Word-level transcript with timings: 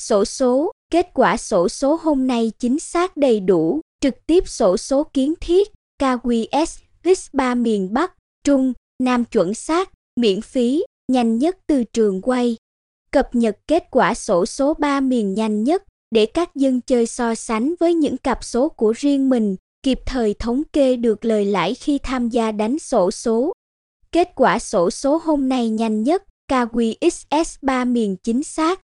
Sổ 0.00 0.24
số, 0.24 0.72
kết 0.92 1.10
quả 1.14 1.36
sổ 1.36 1.68
số 1.68 1.98
hôm 2.02 2.26
nay 2.26 2.52
chính 2.58 2.78
xác 2.78 3.16
đầy 3.16 3.40
đủ, 3.40 3.80
trực 4.00 4.26
tiếp 4.26 4.48
sổ 4.48 4.76
số 4.76 5.04
kiến 5.04 5.34
thiết, 5.40 5.68
KQS, 6.02 6.78
X3 7.04 7.62
miền 7.62 7.92
Bắc, 7.92 8.12
Trung, 8.44 8.72
Nam 9.02 9.24
chuẩn 9.24 9.54
xác, 9.54 9.90
miễn 10.20 10.40
phí, 10.40 10.84
nhanh 11.12 11.38
nhất 11.38 11.58
từ 11.66 11.84
trường 11.84 12.22
quay. 12.22 12.56
Cập 13.12 13.34
nhật 13.34 13.58
kết 13.66 13.84
quả 13.90 14.14
sổ 14.14 14.46
số 14.46 14.74
3 14.74 15.00
miền 15.00 15.34
nhanh 15.34 15.64
nhất 15.64 15.84
để 16.10 16.26
các 16.26 16.54
dân 16.54 16.80
chơi 16.80 17.06
so 17.06 17.34
sánh 17.34 17.74
với 17.80 17.94
những 17.94 18.16
cặp 18.16 18.44
số 18.44 18.68
của 18.68 18.92
riêng 18.96 19.28
mình, 19.28 19.56
kịp 19.82 19.98
thời 20.06 20.34
thống 20.34 20.62
kê 20.72 20.96
được 20.96 21.24
lời 21.24 21.44
lãi 21.44 21.74
khi 21.74 21.98
tham 21.98 22.28
gia 22.28 22.52
đánh 22.52 22.78
sổ 22.78 23.10
số. 23.10 23.52
Kết 24.12 24.28
quả 24.34 24.58
sổ 24.58 24.90
số 24.90 25.20
hôm 25.24 25.48
nay 25.48 25.68
nhanh 25.68 26.02
nhất, 26.02 26.24
KQXS3 26.52 27.92
miền 27.92 28.16
chính 28.22 28.42
xác, 28.42 28.80